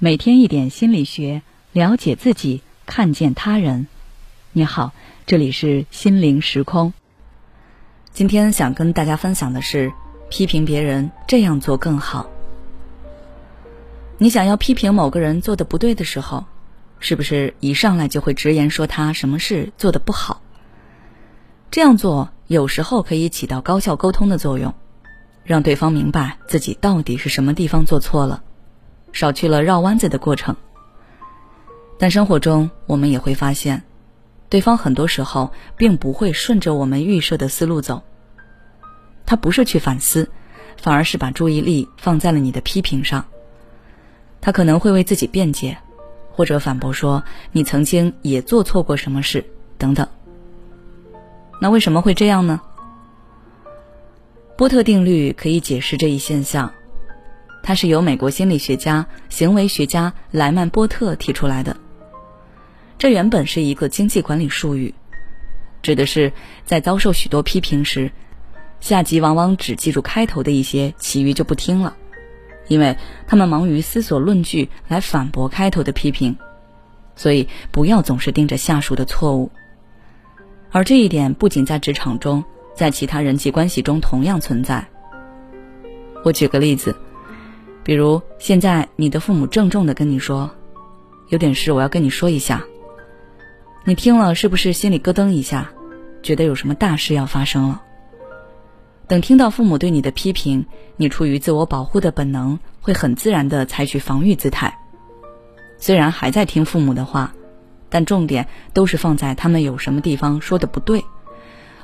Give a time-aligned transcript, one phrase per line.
[0.00, 3.86] 每天一点心理学，了解自己，看见他人。
[4.52, 4.92] 你好，
[5.24, 6.92] 这里是心灵时空。
[8.12, 9.92] 今天想跟大家分享的是，
[10.28, 12.28] 批评别人这样做更好。
[14.18, 16.46] 你想要批评某个人做的不对的时候，
[16.98, 20.42] 是不是一上来就会直言说他什么事做的不好？
[21.70, 24.74] 这样做有时候可以起到高效沟通的作用，
[25.48, 28.42] 让对方明白自己到底是什么地方做错了。
[29.12, 30.54] 少去了绕弯子的过程，
[31.98, 33.82] 但生活中我们也会发现，
[34.50, 38.02] 对方很多时候并不会顺着我们预设的思路走。
[39.24, 40.30] 他不是去反思，
[40.76, 43.24] 反而是把注意力放在了你的批评上。
[44.42, 45.78] 他可能会为自己辩解，
[46.30, 49.42] 或者反驳说你曾经也做错过什么事
[49.78, 50.06] 等等。
[51.58, 52.60] 那为什么会这样呢？
[54.58, 56.74] 波特定律可以解释这一现象。
[57.62, 61.76] 它是由美国心理学家、行为学家莱曼波特提出来的。
[62.98, 64.92] 这原本是一个经济管理术语，
[65.80, 66.32] 指的是
[66.64, 68.10] 在遭受许多批评时，
[68.80, 71.96] 下级往往只记住开头的一些，其余就不听了，
[72.66, 72.96] 因为
[73.28, 76.36] 他们忙于思索论据来反驳开头的批评。
[77.14, 79.52] 所以，不要总是盯着下属的错误。
[80.72, 82.42] 而这一点不仅在职场中，
[82.78, 84.86] 在其他人际关系中同样存在。
[86.24, 86.94] 我举个例子。
[87.82, 90.48] 比如，现在你的父母郑重的跟你说
[91.30, 92.62] ：“有点事，我要跟你说一下。”
[93.84, 95.70] 你听了是不是心里咯噔一下，
[96.22, 97.82] 觉得有什么大事要发生了？
[99.08, 100.64] 等听到父母对你的批评，
[100.96, 104.78] 你出于自我保护的本能，会很自然的采取防御姿态。
[105.78, 107.32] 虽然还在听父母的话，
[107.88, 111.02] 但重点都是放在他们有什么地方说的不对，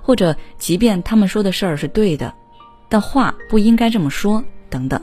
[0.05, 2.35] 或者即便他们说的事儿是对的，
[2.91, 5.01] 但话不应该这么说等等。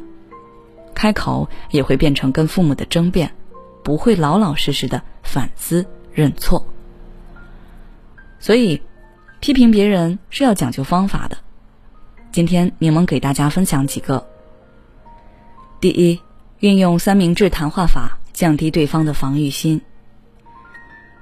[0.93, 3.33] 开口也会变成跟父母的争辩，
[3.83, 6.63] 不会老老实实的反思认错。
[8.39, 8.79] 所以，
[9.39, 11.37] 批评别人是要讲究方法的。
[12.31, 14.27] 今天柠檬给大家分享几个。
[15.79, 16.21] 第一，
[16.59, 19.81] 运用三明治谈话法，降低对方的防御心。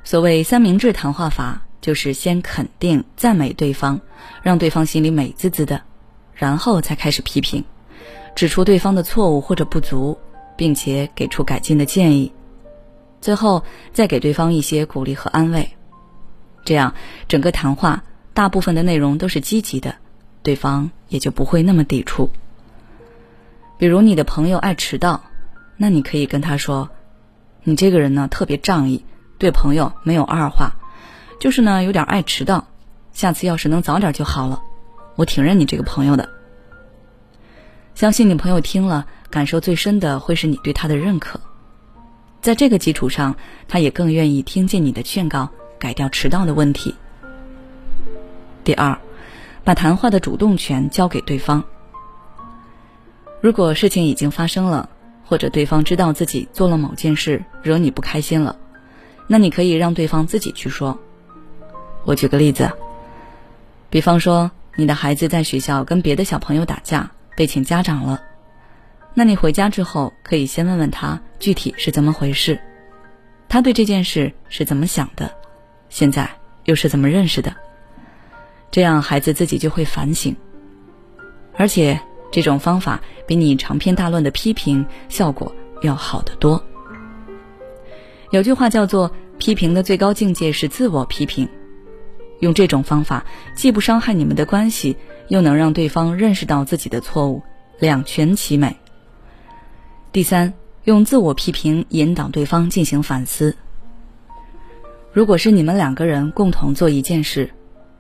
[0.04, 4.02] 所谓三明治谈话法，就是先肯定赞美对方，
[4.42, 5.82] 让对方心里美滋滋的，
[6.34, 7.64] 然后才开始批评。
[8.36, 10.18] 指出对方的错误或者不足，
[10.56, 12.32] 并且给出改进的建议，
[13.22, 15.70] 最后再给对方一些鼓励和安慰，
[16.64, 16.94] 这样
[17.28, 18.04] 整个谈话
[18.34, 19.96] 大部分的内容都是积极的，
[20.44, 22.30] 对方也就不会那么抵触。
[23.78, 25.24] 比如你的朋友爱迟到，
[25.76, 26.90] 那你可以跟他说
[27.64, 29.04] ：“你这个人呢特别仗义，
[29.38, 30.76] 对朋友没有二话，
[31.40, 32.68] 就是呢有点爱迟到，
[33.14, 34.62] 下次要是能早点就好了，
[35.16, 36.30] 我挺认你这个朋友的。”
[37.96, 41.40] 相信你朋友听了，感受最深的会是你对他的认可，
[42.42, 43.36] 在这个基础上，
[43.68, 46.96] 他也更愿意听见你的劝告，改掉迟到的问题。
[48.64, 48.98] 第二，
[49.64, 51.64] 把谈话的主动权交给对方。
[53.42, 54.90] 如果事情已经发生了，
[55.26, 58.58] 或者对方知道自己做了某件事惹你不开心了，
[59.28, 60.98] 那你可以让对方自己去说。
[62.06, 62.72] 我举个例子，
[63.90, 67.12] 比方说你的孩子在学校跟别的小朋友打架。
[67.36, 68.22] 被请家长了，
[69.14, 72.60] 那你回家之后可以先问问他具体是怎么回事，
[73.48, 75.32] 他对这件事是怎么想的，
[75.88, 76.30] 现在
[76.66, 77.56] 又是怎么认识的，
[78.70, 80.36] 这样孩子自己就会反省。
[81.56, 81.98] 而且
[82.30, 86.62] 这种方法比你长篇大论的批评效果要好得多。
[88.32, 91.48] 有句话叫做“批评的最高境界是自我批评”，
[92.40, 94.98] 用这种方法既不伤害你们的关系。
[95.30, 97.44] 又能让对方认识到自己的错误，
[97.78, 98.76] 两全其美。
[100.12, 100.56] 第三，
[100.86, 103.56] 用自我批评引导对方进行反思。
[105.14, 107.52] 如果是你们两个人共同做一件事，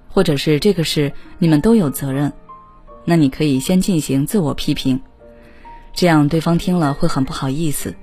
[0.07, 2.33] 或者是这个事你们都有责任，
[3.05, 4.99] 那你可以先进行自我批评，
[5.93, 7.93] 这样对方听了会很不好意思，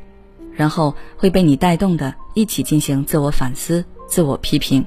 [0.52, 4.87] 然后会被你带动的一起进行自我反思、自我批评。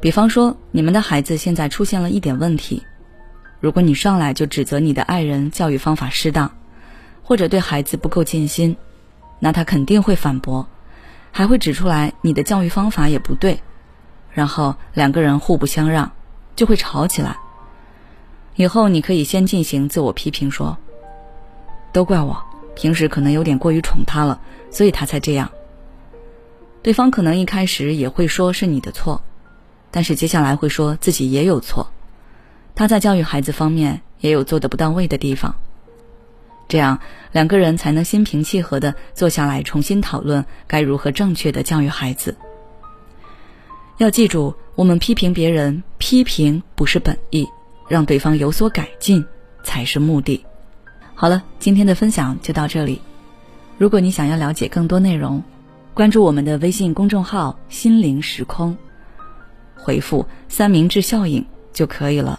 [0.00, 2.84] 比方说，你们的孩子现在出现了一点问题，
[3.58, 6.52] 如果你上来就指责你的爱人教育方法失当，
[7.24, 8.76] 或者对孩子不够尽心，
[9.40, 10.68] 那他肯定会反驳，
[11.32, 13.60] 还会指出来你的教育方法也不对，
[14.32, 16.12] 然后两个人互不相让，
[16.54, 17.36] 就会吵起来。
[18.54, 20.78] 以后你可以先进行自我批评，说
[21.92, 22.40] ：“都怪我，
[22.76, 24.40] 平时可能有点过于宠他了，
[24.70, 25.50] 所以他才这样。”
[26.82, 29.20] 对方可能一开始也会说是你的错。
[29.98, 31.90] 但是接下来会说自己也有错，
[32.76, 35.56] 他在教育孩子方面也有做的不到位的地方。
[36.68, 37.00] 这样
[37.32, 42.36] 两个人才能心平气和的坐下来重新讨论该如何正确的教育孩子。
[43.96, 47.48] 要记住，我们批评别人，批评不是本意，
[47.88, 49.26] 让对方有所改进
[49.64, 50.46] 才是目的。
[51.16, 53.02] 好了，今天的分享就到这里。
[53.78, 55.42] 如果你想要了解更多内容，
[55.92, 58.78] 关注我们的微信公众号“心灵时空”，
[59.78, 62.38] 回复“三明治效应”就可以了。